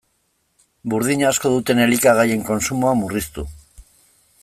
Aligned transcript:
Burdina 0.93 1.27
asko 1.33 1.51
duten 1.57 1.83
elikagaien 1.85 2.43
kontsumoa 2.51 2.95
murriztu. 3.05 3.47